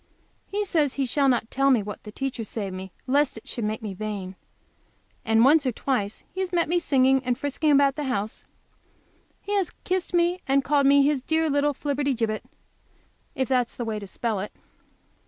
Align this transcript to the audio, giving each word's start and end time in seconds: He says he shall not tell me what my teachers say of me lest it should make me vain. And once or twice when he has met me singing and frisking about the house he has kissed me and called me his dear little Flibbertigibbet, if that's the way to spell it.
He 0.47 0.65
says 0.65 0.95
he 0.95 1.05
shall 1.05 1.29
not 1.29 1.51
tell 1.51 1.69
me 1.69 1.83
what 1.83 1.99
my 2.03 2.09
teachers 2.09 2.49
say 2.49 2.69
of 2.69 2.73
me 2.73 2.91
lest 3.05 3.37
it 3.37 3.47
should 3.47 3.65
make 3.65 3.83
me 3.83 3.93
vain. 3.93 4.35
And 5.23 5.45
once 5.45 5.63
or 5.63 5.71
twice 5.71 6.21
when 6.23 6.29
he 6.33 6.39
has 6.39 6.51
met 6.51 6.67
me 6.67 6.79
singing 6.79 7.23
and 7.23 7.37
frisking 7.37 7.69
about 7.69 7.93
the 7.93 8.05
house 8.05 8.47
he 9.41 9.53
has 9.53 9.69
kissed 9.83 10.11
me 10.15 10.41
and 10.47 10.63
called 10.63 10.87
me 10.87 11.03
his 11.03 11.21
dear 11.21 11.51
little 11.51 11.75
Flibbertigibbet, 11.75 12.41
if 13.35 13.47
that's 13.47 13.75
the 13.75 13.85
way 13.85 13.99
to 13.99 14.07
spell 14.07 14.39
it. 14.39 14.51